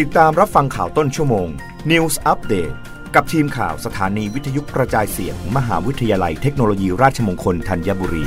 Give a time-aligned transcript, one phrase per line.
[0.00, 1.48] ติดตามรับฟังข่าวต้นชั่วโมง
[1.90, 2.74] News Update
[3.14, 8.24] กับทีมข่าวสถานีวิทยุกระจายเสียงมมหาวิทยาลัยเทคโนโลยีราชมงคลธัญบุรี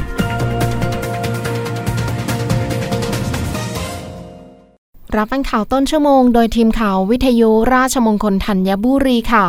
[5.16, 9.46] รับฟังข่าวต้นชั่วโมง โดยทีมข่าววิทยุราชมงคลธัญบุรีค่ะ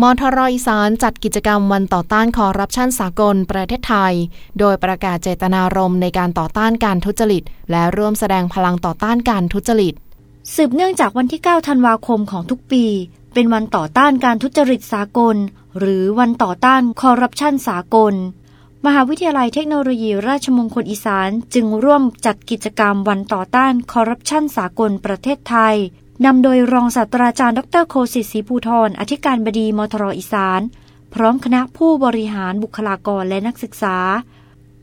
[0.00, 4.14] มทรอีสานจัดกิจกรรมวันต่อต้านคอร์รัปชันสากลประเทศไทย
[4.58, 9.96] โดยประกาศเจตนารมณ์ในการต่อต้านการทุจริต และร่วมแสดงพลังต่อต้านการทุจริต
[10.54, 12.84] สืบเนื่องจากวันที่ 9 ธันวาคมของทุกปี
[13.34, 15.36] เป็นวันต่อต้านการทุจริตสากล
[15.78, 18.14] หรือวันต่อต้านคอร์รัปชันสากล
[18.86, 25.76] มหาวิทยาลัยเทคโนโลยีราชมงคลอีสานจึงร่วมจัดกิจกรรมวันต่อต้านคอร์รัปชันสากลประเทศไทย
[26.24, 30.60] นำโดยรองศาสตราจารย์ดรโคสิทธิ์ศรีภูทรอธิการบดีมทรอีสาน
[31.14, 33.96] พร้อมคณะผู้บริหารบุคลากรและนักศึกษา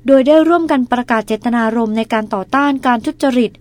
[0.07, 3.51] โดยได้ร่วมกันประกาศเจตนารมณ์ในการต่อต้านการทุจริต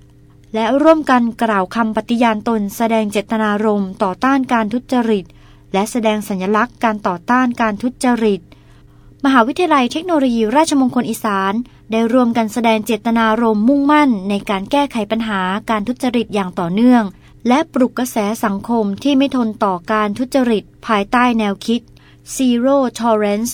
[0.55, 5.25] และร่วมกันกล่าวคำปฏิญาณตนแสดงเจตนารมณ์ต่อต้านการทุจริต
[5.73, 8.41] และแสดงสัญลักษณ์การต่อต้านการทุจริต
[9.25, 11.53] มหาวิทยาลัยเทคโนโลยีราชมงคลอีสาน
[11.91, 17.03] ได้รวมกันแสดงเจตนารมณ์มุ่งมั่น ในการแก้ไขปัญหาการทุจริตอย่างต่อเนื่อง
[17.49, 21.81] และปลุกกระแสสังคมที่ไม่ทนต่อการทุจริต ภายใต้แนวคิด
[22.37, 23.53] Zero Tolerance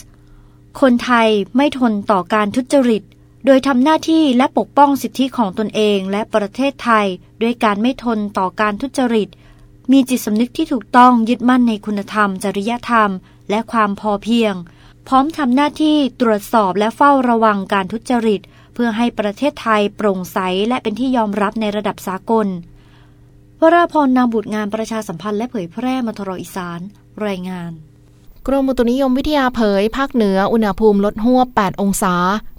[0.80, 3.02] คนไทยไม่ทนต่อการทุจริต
[3.44, 7.06] โดยทำหน้าที่และปกป้องสิทธิของตนเองและประเทศไทย
[7.42, 9.28] ด้วยการไม่ทนต่อการทุจริต
[9.92, 13.10] มีจิตสำนึกที่ถูกต้องยึดมั่นในคุณธรรม จริยธรรม
[13.50, 14.54] และความพอเพียง
[15.08, 18.40] พร้อมทำหน้าที่ตรวจสอบและเฝ้าระวังการทุจริต
[18.74, 22.46] เพื่อให้ประเทศไทยโปร่งใสและเป็นที่ยอมรับในระดับสากล
[23.60, 26.80] วราพรนามบุตรงานประชาสัมพันธ์และเผยแพร่มทรอีสาน
[27.26, 27.72] รายงาน
[28.48, 32.14] กรมอุตุนิยมวิทยาเผย ภาคเหนืออุณหภูมิลดหวบ 8 องศา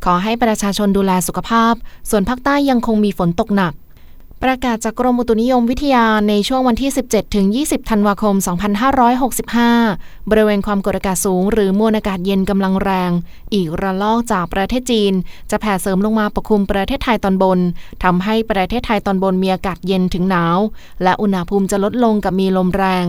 [0.06, 1.74] ขอให้ประชาชนดูแลสุขภาพ
[2.10, 3.74] ส่วนภาคใต้ยังคงมีฝนตกหนัก
[4.50, 8.36] ประกาศจากกรมอุตุนิยมวิทยาในช่วงวันที่ 17 ถึง 20 ธันวาคม
[9.34, 13.12] 2565 บริเวณความกดอากาศสูง หรือมวลอากาศเย็นกำลังแรง
[13.54, 15.14] อีกระลอกจากประเทศจีน
[15.52, 17.60] จะแผ่เสริมลงมาปกคลุมประเทศไทยตอนบน
[18.04, 20.58] ทำให้ประเทศไทยตอนบนมีอากาศเย็นถึงหนาว
[21.04, 23.06] และอุณหภูมิจะลดลงกับมีลมแรง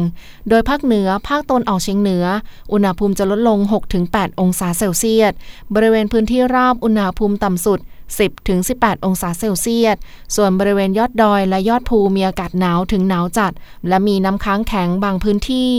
[0.49, 2.25] โดยภาคเหนือ ภาคตะวันออกเฉียงเหนือ
[2.73, 3.59] อุณหภูมิจะลดลง
[4.01, 5.33] 6-8 องศาเซลเซียส
[5.75, 7.81] บริเวณพื้นที่ราบอุณหภูมิต่ำสุด
[8.15, 9.97] 10ถึง18 องศาเซลเซียส
[10.37, 13.53] ส่วนบริเวณยอดดอยและยอดภูมีอากาศหนาวถึงหนาวจัด
[13.89, 15.73] และมีน้ำค้างแข็งบางพื้นที่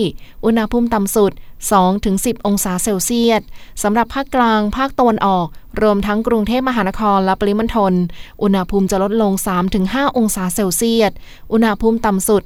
[0.45, 1.31] อุณหภูมิต่ำสุด
[1.67, 3.41] 2ถึง10 องศาเซลเซียส
[3.83, 5.47] สำหรับภาคกลาง ภาคตะวันออก
[5.81, 7.93] รวมทั้งกรุงเทพมหานครและปริมณฑล
[8.41, 9.31] อุณหภูมิจะลดลง
[9.75, 11.11] 3-5 องศาเซลเซียส
[11.51, 12.43] อุณหภูมิต่ำสุด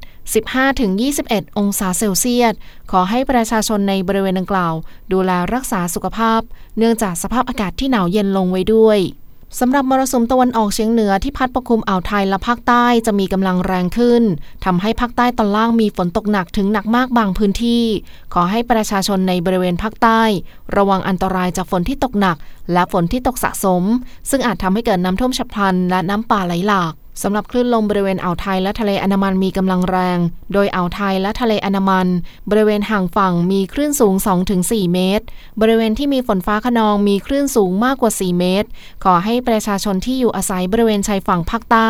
[0.78, 2.54] 15-21 องศาเซลเซียส
[2.92, 4.74] ขอให้ประชาชนในบริเวณดังกล่าว
[5.12, 6.42] ดูแลรักษาสุขภาพ
[6.78, 9.00] เนื่องจากสภาพอากาศที่หนาวเย็นลงไว้ด้วย
[9.60, 14.24] สำหรับมรสุมตะวันออกเฉียงเหนือที่พัดปกคลุมอ่าวไทยและภาคใต้จะมีกำลังแรงขึ้น
[14.66, 17.84] ทำให้ภาคใต้ตอนล่างมีฝนตกหนักถึงหนักมากบางพื้นที่
[18.34, 20.22] ขอให้ประชาชนในบริเวณภาคใต้
[20.76, 22.38] ระวังอันตรายจากฝนที่ตกหนัก
[22.74, 23.84] และฝนที่ตกสะสม
[24.30, 30.20] ซึ่งอาจทำให้เกิดน้ำท่วมฉับพลันและน้ำป่าไหลหลาก สำหรับคลื่นลมบริเวณอ่าวไทยและทะเลอันดามันมีกำลังแรง
[30.54, 32.08] โดยอ่าวไทยและทะเลอันดามัน
[32.50, 34.14] บริเวณห่างฝั่งมีคลื่นสูง
[34.54, 35.26] 2-4 เมตร
[35.62, 38.68] บริเวณที่มีฝนฟ้าขนองมีคลื่นสูงมากกว่า 4 เมตร
[39.04, 41.90] ขอให้ประชาชนที่อยู่อาศัยบริเวณชายฝั่งภาคใต้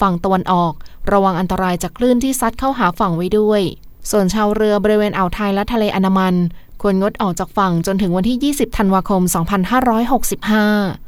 [0.00, 0.72] ฝั่งตะวันออก
[1.12, 3.62] ระวังอันตรายจากคลื่นที่ซัดเข้าหาฝั่งไว้ด้วย
[4.10, 6.34] ส่วนชาวเรือบริเวณอ่าวไทยและทะเลอันดามัน
[6.82, 11.07] ควรงดออกจากฝั่งจนถึงวันที่ 20 ธันวาคม 2565